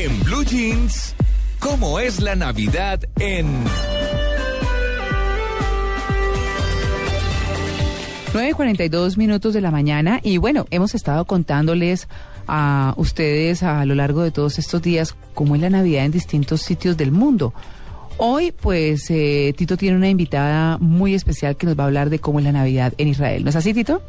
[0.00, 1.16] En Blue Jeans,
[1.58, 3.64] ¿cómo es la Navidad en...
[8.32, 12.06] 9.42 minutos de la mañana y bueno, hemos estado contándoles
[12.46, 16.62] a ustedes a lo largo de todos estos días cómo es la Navidad en distintos
[16.62, 17.52] sitios del mundo.
[18.18, 22.20] Hoy, pues, eh, Tito tiene una invitada muy especial que nos va a hablar de
[22.20, 23.42] cómo es la Navidad en Israel.
[23.42, 24.00] ¿No es así, Tito?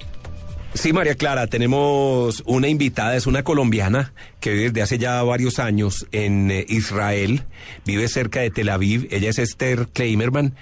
[0.75, 5.57] Sí, María Clara, tenemos una invitada, es una colombiana que vive desde hace ya varios
[5.57, 7.43] años en eh, Israel,
[7.85, 10.55] vive cerca de Tel Aviv, ella es Esther Kleimerman,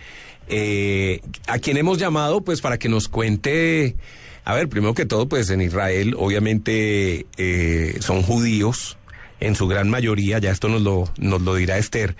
[0.47, 3.97] eh, a quien hemos llamado pues para que nos cuente,
[4.45, 8.97] a ver, primero que todo pues en Israel obviamente eh, son judíos
[9.41, 12.15] en su gran mayoría, ya esto nos lo, nos lo dirá Esther,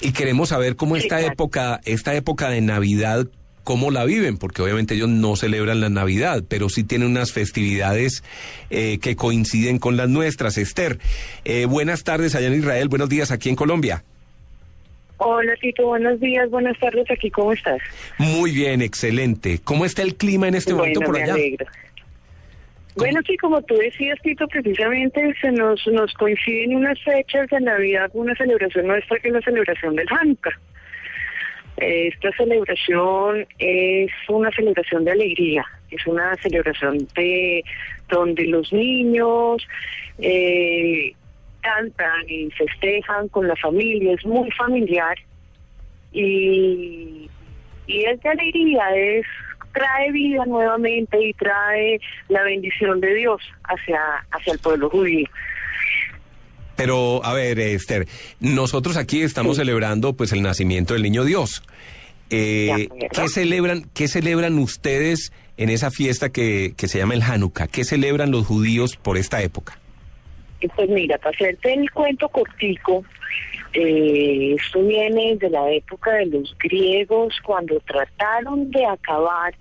[0.00, 3.26] y queremos saber cómo esta época, esta época de Navidad
[3.66, 8.22] cómo la viven, porque obviamente ellos no celebran la Navidad, pero sí tienen unas festividades
[8.70, 10.56] eh, que coinciden con las nuestras.
[10.56, 10.98] Esther,
[11.44, 14.04] eh, buenas tardes allá en Israel, buenos días aquí en Colombia.
[15.16, 17.80] Hola Tito, buenos días, buenas tardes aquí, ¿cómo estás?
[18.18, 19.58] Muy bien, excelente.
[19.64, 21.34] ¿Cómo está el clima en este momento por allá?
[22.94, 28.10] Bueno, sí, como tú decías, Tito, precisamente se nos, nos coinciden unas fechas de Navidad,
[28.14, 30.56] una celebración nuestra que es la celebración del Hanukkah.
[31.76, 37.62] Esta celebración es una celebración de alegría, es una celebración de
[38.08, 39.66] donde los niños
[40.18, 41.12] eh,
[41.60, 45.18] cantan y festejan con la familia, es muy familiar
[46.12, 47.28] y,
[47.86, 49.26] y es de alegría, es
[49.76, 55.28] trae vida nuevamente y trae la bendición de Dios hacia, hacia el pueblo judío.
[56.76, 58.06] Pero, a ver, Esther,
[58.40, 61.62] nosotros aquí estamos celebrando pues el nacimiento del niño Dios.
[62.30, 67.68] Eh, ¿Qué celebran, qué celebran ustedes en esa fiesta que, que se llama el Hanukkah?
[67.68, 69.78] ¿Qué celebran los judíos por esta época?
[70.74, 73.04] Pues mira, para hacerte el cuento cortico,
[73.72, 79.54] eh, esto viene de la época de los griegos cuando trataron de acabar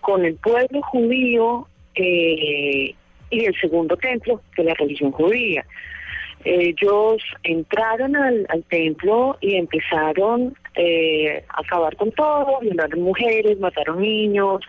[0.00, 2.94] con el pueblo judío eh,
[3.30, 5.64] y el segundo templo de la religión judía.
[6.44, 14.60] Ellos entraron al, templo y empezaron eh, a acabar con todo, violaron mujeres, mataron niños.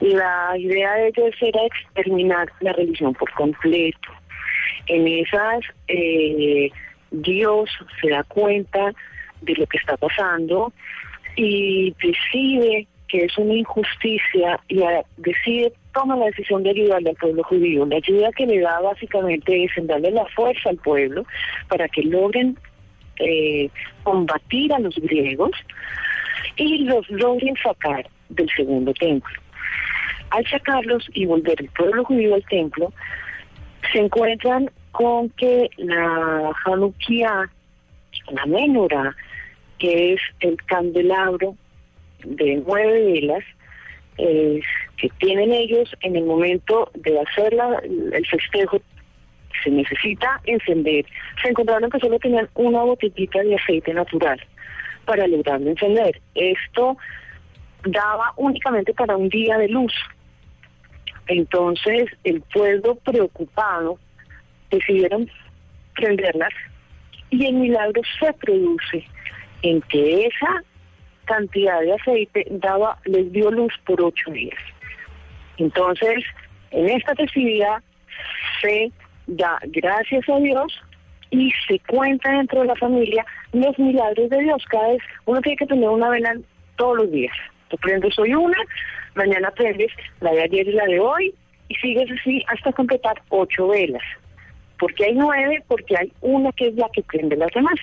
[0.00, 4.10] La idea de ellos era exterminar la religión por completo.
[4.86, 6.70] En esas, eh,
[7.12, 8.92] Dios se da cuenta
[9.42, 10.72] de lo que está pasando
[11.36, 14.82] y decide que es una injusticia y
[15.18, 17.84] decide, toma la decisión de ayudarle al pueblo judío.
[17.84, 21.26] La ayuda que le da básicamente es en darle la fuerza al pueblo
[21.68, 22.56] para que logren
[23.18, 23.68] eh,
[24.02, 25.50] combatir a los griegos
[26.56, 29.34] y los logren sacar del segundo templo.
[30.30, 32.94] Al sacarlos y volver el pueblo judío al templo,
[33.92, 37.50] se encuentran con que la Hanukkah,
[38.30, 39.14] la menora,
[39.78, 41.58] que es el candelabro
[42.24, 43.44] de nueve velas
[44.18, 44.60] eh,
[44.96, 47.56] que tienen ellos en el momento de hacer
[48.12, 48.80] el festejo
[49.62, 51.04] se necesita encender.
[51.42, 54.40] Se encontraron que solo tenían una botellita de aceite natural
[55.04, 56.20] para lograrlo encender.
[56.34, 56.96] Esto
[57.84, 59.92] daba únicamente para un día de luz.
[61.28, 63.98] Entonces el pueblo preocupado
[64.70, 65.30] decidieron
[65.94, 66.52] prenderlas
[67.30, 69.04] y el milagro se produce
[69.62, 70.62] en que esa
[71.32, 74.58] cantidad de aceite daba, les dio luz por ocho días.
[75.56, 76.24] Entonces,
[76.70, 77.82] en esta festividad
[78.60, 78.92] se
[79.26, 80.80] da gracias a Dios
[81.30, 84.62] y se cuenta dentro de la familia los milagros de Dios.
[84.68, 86.36] Cada vez uno tiene que tener una vela
[86.76, 87.34] todos los días.
[87.68, 88.58] Tú prendes hoy una,
[89.14, 91.34] mañana prendes la de ayer y la de hoy
[91.68, 94.02] y sigues así hasta completar ocho velas.
[94.78, 95.62] porque hay nueve?
[95.68, 97.78] Porque hay una que es la que prende las demás.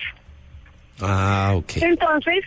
[1.00, 1.82] Ah, ok.
[1.82, 2.44] Entonces,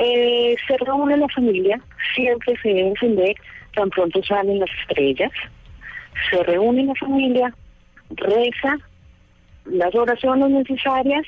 [0.00, 1.80] eh, se reúne la familia,
[2.14, 3.36] siempre se debe encender,
[3.74, 5.30] tan pronto salen las estrellas,
[6.30, 7.54] se reúne la familia,
[8.10, 8.78] reza
[9.66, 11.24] las oraciones necesarias,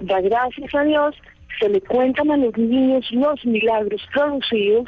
[0.00, 1.16] da gracias a Dios,
[1.58, 4.86] se le cuentan a los niños los milagros producidos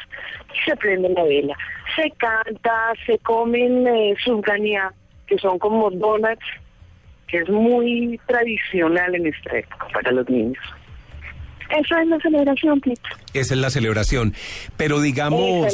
[0.54, 1.56] y se prende la vela.
[1.94, 4.14] Se canta, se comen eh,
[5.26, 6.44] que son como donuts,
[7.28, 10.62] que es muy tradicional en esta época para los niños.
[11.70, 13.08] Esa es la celebración, Pito.
[13.34, 14.34] Esa es la celebración.
[14.76, 15.72] Pero digamos,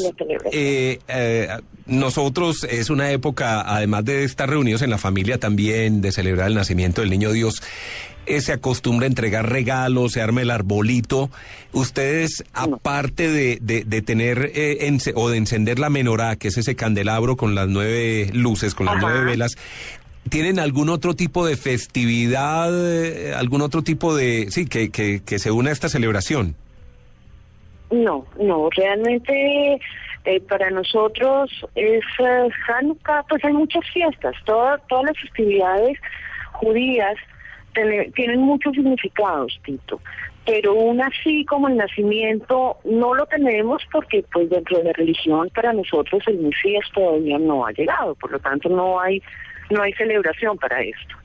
[0.53, 1.49] eh, eh,
[1.87, 6.55] nosotros es una época, además de estar reunidos en la familia también, de celebrar el
[6.55, 7.63] nacimiento del niño Dios,
[8.25, 11.31] eh, se acostumbra a entregar regalos, se arma el arbolito.
[11.73, 14.53] Ustedes, aparte de, de, tener
[15.15, 18.97] o de encender la menorá, que es ese candelabro con las nueve luces, con las
[19.01, 19.57] nueve velas,
[20.29, 25.51] ¿Tienen algún otro tipo de festividad, eh, algún otro tipo de, sí, que, que, se
[25.51, 26.55] una a esta celebración?
[27.91, 29.81] No, no, realmente
[30.25, 35.99] eh, para nosotros es eh, Hanukkah, pues hay muchas fiestas, todas todas las festividades
[36.53, 37.17] judías
[38.15, 40.01] tienen muchos significados, Tito,
[40.45, 45.51] pero aún así como el nacimiento no lo tenemos porque pues dentro de la religión
[45.55, 49.23] para nosotros el Mesías todavía no ha llegado, por lo tanto no hay
[49.73, 51.17] no hay celebración para esto.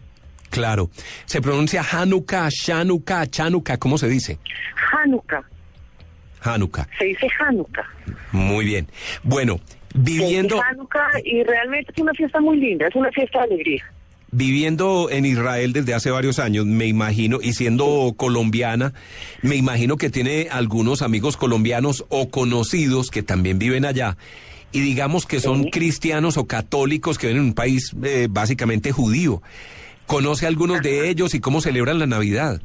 [0.49, 0.89] Claro.
[1.25, 4.39] Se pronuncia Hanukkah, Shanukkah, Chanukkah, ¿cómo se dice?
[4.91, 5.43] Hanukkah.
[6.41, 6.87] Hanukkah.
[6.97, 7.85] Se dice Hanukkah.
[8.31, 8.87] Muy bien.
[9.23, 9.59] Bueno,
[9.93, 10.61] viviendo...
[10.61, 13.83] Hanukkah y realmente es una fiesta muy linda, es una fiesta de alegría.
[14.31, 18.93] Viviendo en Israel desde hace varios años, me imagino, y siendo colombiana,
[19.41, 24.17] me imagino que tiene algunos amigos colombianos o conocidos que también viven allá
[24.71, 29.41] y digamos que son cristianos o católicos que viven en un país eh, básicamente judío.
[30.05, 32.61] ¿Conoce algunos de ellos y cómo celebran la Navidad?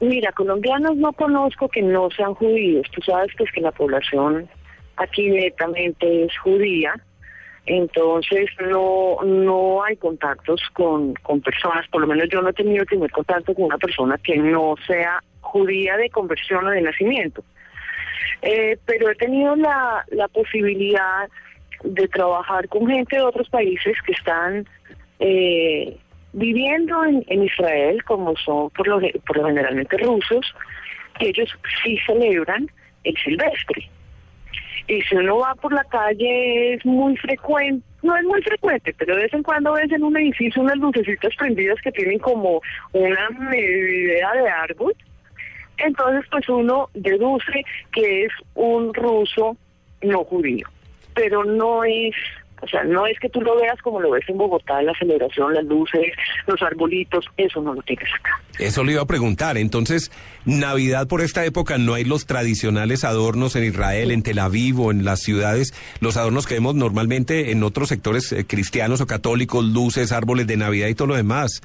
[0.00, 2.86] Mira, colombianos no conozco que no sean judíos.
[2.94, 4.48] Tú sabes pues que la población
[4.96, 6.94] aquí netamente es judía.
[7.66, 12.80] Entonces no no hay contactos con, con personas, por lo menos yo no he tenido
[12.80, 17.44] el primer contacto con una persona que no sea judía de conversión o de nacimiento.
[18.42, 21.28] Eh, pero he tenido la, la posibilidad
[21.84, 24.66] de trabajar con gente de otros países que están
[25.20, 25.96] eh,
[26.32, 30.54] viviendo en, Israel, como son por lo, por lo generalmente rusos,
[31.18, 31.50] que ellos
[31.82, 32.70] sí celebran
[33.04, 33.88] el silvestre.
[34.86, 39.16] Y si uno va por la calle es muy frecuente, no es muy frecuente, pero
[39.16, 42.60] de vez en cuando ves en un edificio unas lucecitas prendidas que tienen como
[42.92, 44.94] una medida de árbol.
[45.78, 49.56] Entonces pues uno deduce que es un ruso
[50.02, 50.66] no judío,
[51.14, 52.14] pero no es
[52.60, 55.54] o sea, no es que tú lo veas como lo ves en Bogotá, la celebración,
[55.54, 56.12] las luces,
[56.46, 58.40] los arbolitos, eso no lo tienes acá.
[58.58, 59.56] Eso le iba a preguntar.
[59.56, 60.10] Entonces,
[60.44, 64.90] Navidad por esta época no hay los tradicionales adornos en Israel, en Tel Aviv o
[64.90, 69.64] en las ciudades, los adornos que vemos normalmente en otros sectores eh, cristianos o católicos,
[69.64, 71.62] luces, árboles de Navidad y todo lo demás.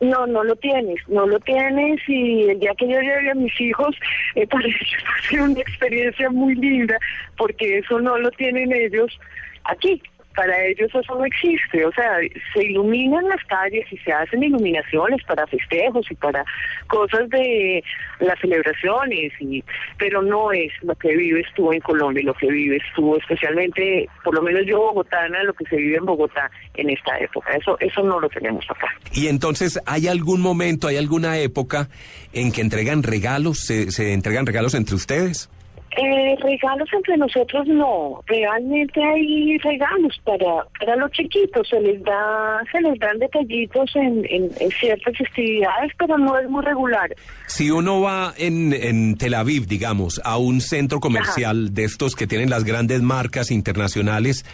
[0.00, 3.58] No, no lo tienes, no lo tienes y el día que yo llegue a mis
[3.60, 3.96] hijos,
[4.34, 6.98] eh, a ser una experiencia muy linda
[7.36, 9.18] porque eso no lo tienen ellos
[9.64, 10.02] aquí.
[10.34, 12.18] Para ellos eso no existe, o sea,
[12.52, 16.44] se iluminan las calles y se hacen iluminaciones para festejos y para
[16.86, 17.82] cosas de
[18.20, 19.62] las celebraciones, y,
[19.98, 24.08] pero no es lo que vives tú en Colombia y lo que vives tú, especialmente,
[24.22, 27.52] por lo menos yo bogotana, lo que se vive en Bogotá en esta época.
[27.54, 28.88] Eso, eso no lo tenemos acá.
[29.12, 31.88] Y entonces, ¿hay algún momento, hay alguna época
[32.32, 35.50] en que entregan regalos, se, se entregan regalos entre ustedes?
[35.96, 42.60] Eh, regalos entre nosotros no, realmente hay regalos para para los chiquitos, se les da
[42.72, 47.14] se les dan detallitos en, en, ciertas festividades, pero no es muy regular.
[47.46, 52.26] Si uno va en, en Tel Aviv, digamos, a un centro comercial de estos que
[52.26, 54.44] tienen las grandes marcas internacionales,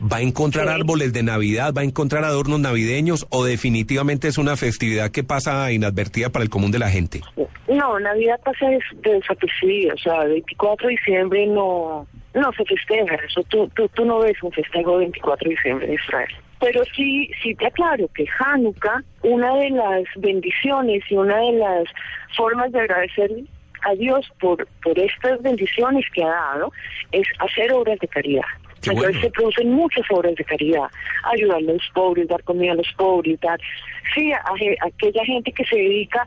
[0.00, 4.56] ¿va a encontrar árboles de Navidad, va a encontrar adornos navideños o definitivamente es una
[4.56, 7.22] festividad que pasa inadvertida para el común de la gente?
[7.68, 8.66] No, Navidad pasa
[9.02, 14.40] desapercibida, o sea, 24 diciembre no, no se festeja, eso tú, tú, tú no ves
[14.42, 16.28] un festejo 24 de diciembre en Israel.
[16.60, 21.84] Pero sí, sí te aclaro que Hanukkah, una de las bendiciones y una de las
[22.36, 23.30] formas de agradecer
[23.82, 26.70] a Dios por, por estas bendiciones que ha dado
[27.12, 28.44] es hacer obras de caridad.
[28.82, 30.88] Entonces se producen muchas obras de caridad,
[31.24, 33.60] ayudar a los pobres, dar comida a los pobres, dar,
[34.14, 34.42] sí, a,
[34.86, 36.26] aquella gente que se dedica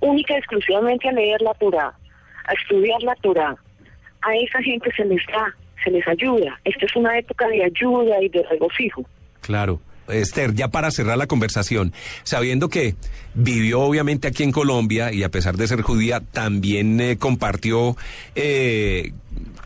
[0.00, 1.94] única y exclusivamente a leer la Torah,
[2.46, 3.56] a estudiar la Torah,
[4.24, 6.58] a esa gente se les da, se les ayuda.
[6.64, 9.04] Esta es una época de ayuda y de regocijo.
[9.40, 9.80] Claro.
[10.08, 12.94] Esther, ya para cerrar la conversación, sabiendo que
[13.34, 17.96] vivió obviamente aquí en Colombia y a pesar de ser judía, también eh, compartió
[18.34, 19.12] eh,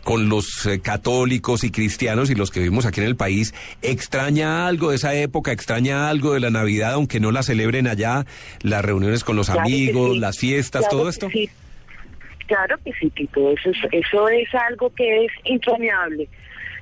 [0.03, 4.67] con los eh, católicos y cristianos y los que vivimos aquí en el país, ¿extraña
[4.67, 5.51] algo de esa época?
[5.51, 8.25] ¿Extraña algo de la Navidad, aunque no la celebren allá?
[8.61, 11.27] Las reuniones con los amigos, las fiestas, todo esto.
[12.49, 16.27] Claro que sí, Tito, eso es, eso es algo que es entrañable,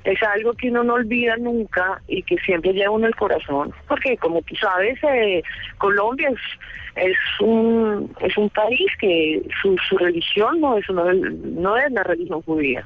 [0.04, 4.16] es algo que uno no olvida nunca y que siempre lleva uno el corazón, porque
[4.16, 5.42] como tú sabes, eh,
[5.76, 11.76] Colombia es, es, un es un país que su, su religión no es, una, no
[11.76, 12.82] es la religión judía.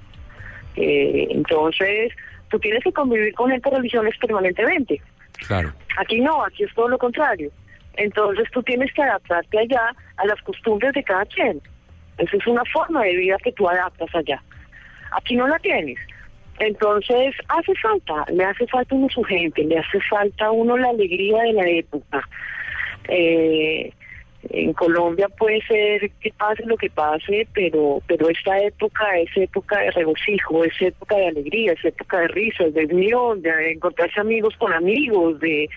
[0.75, 2.13] Eh, entonces,
[2.49, 5.01] tú tienes que convivir con gente religiones permanentemente.
[5.47, 5.73] Claro.
[5.99, 7.49] Aquí no, aquí es todo lo contrario.
[7.95, 11.61] Entonces tú tienes que adaptarte allá a las costumbres de cada quien.
[12.19, 14.43] Esa es una forma de vida que tú adaptas allá.
[15.13, 15.99] Aquí no la tienes.
[16.59, 21.43] Entonces, hace falta, le hace falta uno su gente, le hace falta uno la alegría
[21.43, 22.29] de la época.
[23.09, 23.93] Eh,
[24.51, 29.81] en Colombia puede ser que pase lo que pase, pero pero esta época es época
[29.81, 34.57] de regocijo, es época de alegría, es época de risas, de unión, de encontrarse amigos
[34.57, 35.69] con amigos, de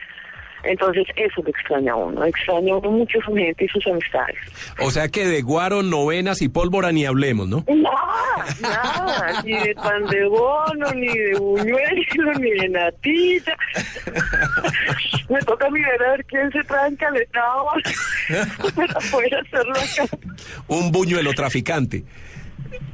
[0.65, 2.25] entonces, eso lo extraña a uno.
[2.25, 4.37] Extraña a uno mucho su gente y sus amistades.
[4.79, 7.63] O sea que de guaro, novenas y pólvora ni hablemos, ¿no?
[7.67, 9.41] Nada, nada.
[9.43, 13.57] ni de pan de bono, ni de buñuelo, ni de natilla.
[15.29, 17.65] Me toca mirar a ver quién se trae encaletado
[18.75, 20.17] para poder hacerlo acá.
[20.67, 22.03] Un buñuelo traficante.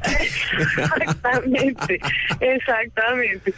[0.03, 1.99] Exactamente,
[2.39, 3.53] exactamente.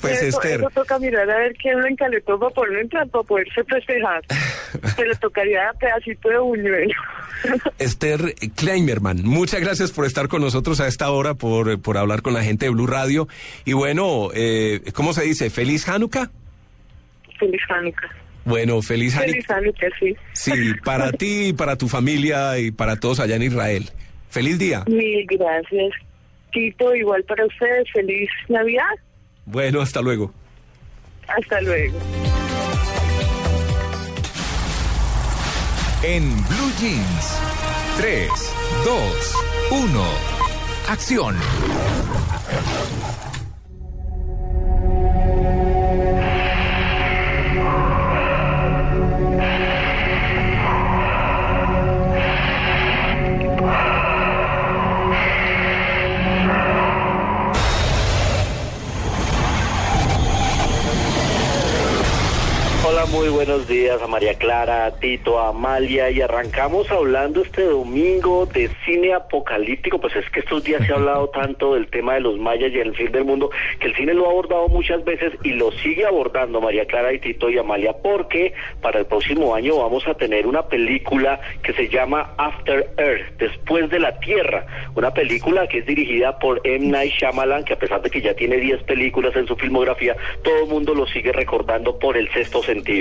[0.00, 0.60] Pues eso, Esther.
[0.60, 4.22] Eso toca mirar a ver quién lo encaletó para poderlo entrar, para poderse festejar.
[4.96, 6.94] Se le tocaría pedacito de buñuelo.
[7.78, 12.34] Esther Kleimerman, muchas gracias por estar con nosotros a esta hora, por, por hablar con
[12.34, 13.28] la gente de Blue Radio.
[13.64, 15.50] Y bueno, eh, ¿cómo se dice?
[15.50, 16.30] ¿Feliz Hanukkah?
[17.38, 18.08] Feliz Hanukkah.
[18.44, 19.18] Bueno, feliz.
[19.18, 20.16] Feliz Hanukkah, sí.
[20.32, 23.90] Sí, para ti, para tu familia y para todos allá en Israel.
[24.28, 24.84] Feliz día.
[24.86, 25.92] Mil gracias.
[26.52, 27.90] Tito, igual para ustedes.
[27.92, 28.84] Feliz Navidad.
[29.46, 30.32] Bueno, hasta luego.
[31.28, 31.98] Hasta luego.
[36.02, 37.38] En Blue Jeans.
[37.96, 38.28] 3,
[38.84, 39.34] 2,
[39.70, 40.04] 1.
[40.88, 41.36] Acción.
[63.10, 68.46] Muy buenos días a María Clara, a Tito, a Amalia y arrancamos hablando este domingo
[68.46, 72.20] de cine apocalíptico, pues es que estos días se ha hablado tanto del tema de
[72.20, 75.32] los mayas y el fin del mundo que el cine lo ha abordado muchas veces
[75.44, 79.76] y lo sigue abordando María Clara y Tito y Amalia porque para el próximo año
[79.76, 85.12] vamos a tener una película que se llama After Earth, después de la Tierra, una
[85.12, 86.86] película que es dirigida por M.
[86.86, 90.64] Night Shyamalan que a pesar de que ya tiene 10 películas en su filmografía, todo
[90.64, 92.95] el mundo lo sigue recordando por el sexto sentido.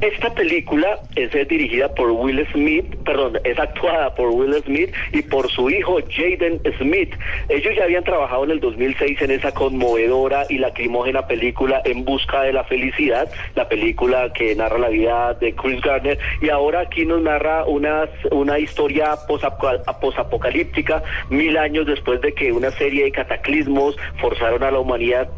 [0.00, 5.22] Esta película es eh, dirigida por Will Smith, perdón, es actuada por Will Smith y
[5.22, 7.14] por su hijo Jaden Smith.
[7.48, 12.42] Ellos ya habían trabajado en el 2006 en esa conmovedora y lacrimógena película En busca
[12.42, 17.04] de la felicidad, la película que narra la vida de Chris Gardner y ahora aquí
[17.06, 23.12] nos narra una, una historia posapo- posapocalíptica mil años después de que una serie de
[23.12, 25.28] cataclismos forzaron a la humanidad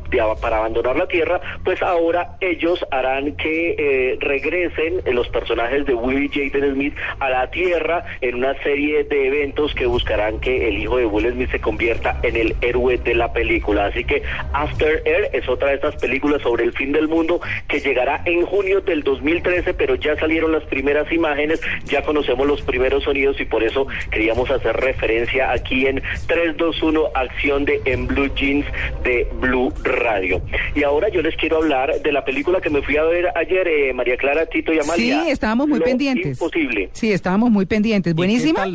[0.40, 5.94] para abandonar la Tierra, pues ahora ellos harán que eh, regresen eh, los personajes de
[5.94, 10.68] Will y Jaden Smith a la Tierra en una serie de eventos que buscarán que
[10.68, 13.86] el hijo de Will Smith se convierta en el héroe de la película.
[13.86, 17.80] Así que After Earth es otra de estas películas sobre el fin del mundo que
[17.80, 23.04] llegará en junio del 2013, pero ya salieron las primeras imágenes, ya conocemos los primeros
[23.04, 28.66] sonidos y por eso queríamos hacer referencia aquí en 321 Acción de En Blue Jeans
[29.04, 30.42] de Blue Radio.
[30.74, 33.67] Y ahora yo les quiero hablar de la película que me fui a ver ayer,
[33.94, 35.24] María Clara, Tito y Amalia.
[35.24, 36.40] Sí, estábamos muy Lo pendientes.
[36.40, 36.90] Imposible.
[36.92, 38.14] Sí, estábamos muy pendientes.
[38.14, 38.66] Buenísima.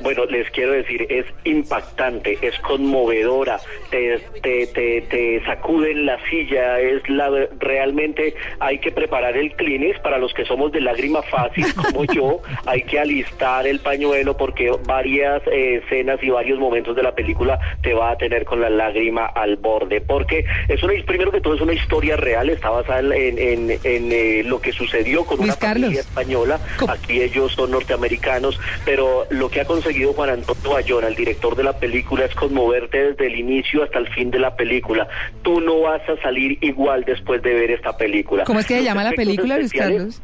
[0.00, 3.58] Bueno, les quiero decir, es impactante, es conmovedora,
[3.90, 9.54] te, te, te, te sacude en la silla, es la realmente hay que preparar el
[9.54, 14.36] Kleenex para los que somos de lágrima fácil como yo, hay que alistar el pañuelo
[14.36, 18.60] porque varias eh, escenas y varios momentos de la película te va a tener con
[18.60, 22.70] la lágrima al borde, porque es una, primero que todo es una historia real, está
[22.70, 26.92] basada en, en, en, eh, lo que sucedió con Luis una familia española, ¿Cómo?
[26.92, 31.62] aquí ellos son norteamericanos, pero lo que ha conseguido Juan Antonio Bayona, el director de
[31.62, 35.06] la película, es conmoverte desde el inicio hasta el fin de la película.
[35.42, 38.42] Tú no vas a salir igual después de ver esta película.
[38.44, 40.20] ¿Cómo es que se llama la película, Luis Carlos?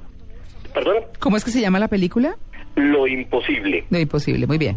[0.74, 2.36] Perdón, ¿Cómo es que se llama la película?
[2.76, 3.84] lo imposible.
[3.90, 4.48] No, imposible.
[4.48, 4.76] Muy bien.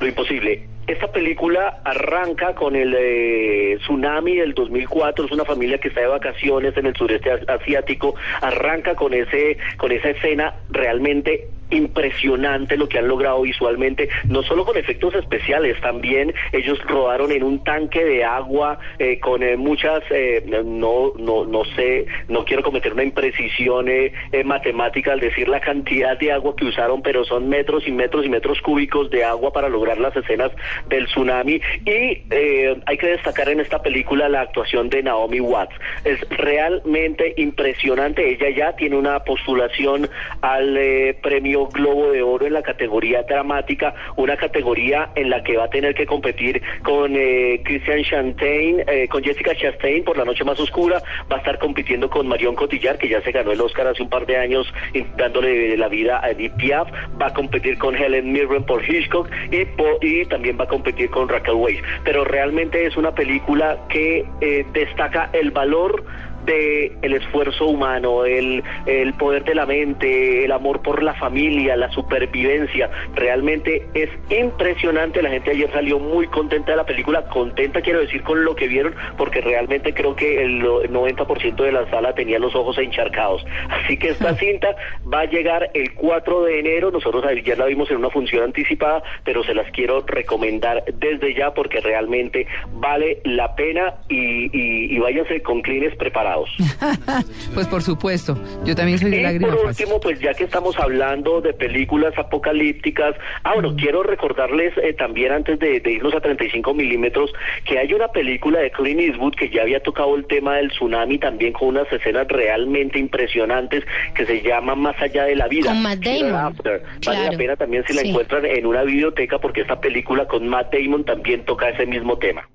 [0.00, 0.66] Lo imposible.
[0.88, 5.26] Esta película arranca con el eh, tsunami del 2004.
[5.26, 8.16] Es una familia que está de vacaciones en el sureste as- asiático.
[8.40, 14.64] Arranca con ese, con esa escena realmente impresionante lo que han logrado visualmente, no solo
[14.64, 20.02] con efectos especiales, también ellos rodaron en un tanque de agua eh, con eh, muchas,
[20.10, 25.48] eh, no, no, no sé, no quiero cometer una imprecisión eh, eh, matemática al decir
[25.48, 29.24] la cantidad de agua que usaron, pero son metros y metros y metros cúbicos de
[29.24, 30.50] agua para lograr las escenas
[30.88, 35.74] del tsunami y eh, hay que destacar en esta película la actuación de Naomi Watts.
[36.04, 38.30] Es realmente impresionante.
[38.30, 40.08] Ella ya tiene una postulación
[40.40, 41.18] al eh,
[41.66, 45.94] Globo de Oro en la categoría dramática, una categoría en la que va a tener
[45.94, 51.02] que competir con eh, Christian Chastain, eh, con Jessica Chastain por La Noche Más Oscura,
[51.30, 54.08] va a estar compitiendo con Marion Cotillard, que ya se ganó el Oscar hace un
[54.08, 54.72] par de años
[55.16, 56.88] dándole la vida a Edith Piaf,
[57.20, 61.10] va a competir con Helen Mirren por Hitchcock y, po- y también va a competir
[61.10, 61.82] con Raquel Weisz.
[62.04, 66.04] Pero realmente es una película que eh, destaca el valor
[66.48, 71.90] el esfuerzo humano, el, el poder de la mente, el amor por la familia, la
[71.92, 72.90] supervivencia.
[73.14, 75.22] Realmente es impresionante.
[75.22, 78.68] La gente ayer salió muy contenta de la película, contenta quiero decir con lo que
[78.68, 83.44] vieron, porque realmente creo que el 90% de la sala tenía los ojos encharcados.
[83.68, 84.74] Así que esta cinta
[85.12, 86.90] va a llegar el 4 de enero.
[86.90, 91.52] Nosotros ayer la vimos en una función anticipada, pero se las quiero recomendar desde ya
[91.52, 96.37] porque realmente vale la pena y, y, y váyanse con clines preparados.
[97.54, 99.56] Pues por supuesto, yo también soy de Y lágrimas.
[99.56, 103.14] por último, pues ya que estamos hablando de películas apocalípticas,
[103.44, 107.32] ah, bueno, quiero recordarles eh, también antes de, de irnos a 35 milímetros
[107.64, 111.18] que hay una película de Clint Eastwood que ya había tocado el tema del tsunami
[111.18, 115.70] también con unas escenas realmente impresionantes que se llama Más allá de la vida.
[115.70, 115.98] Con Matt.
[116.00, 116.32] Damon.
[116.64, 117.32] Vale Claro.
[117.32, 118.10] la pena también si la Sí.
[118.10, 122.48] encuentran en una biblioteca porque esta película con Matt Damon también toca ese mismo tema.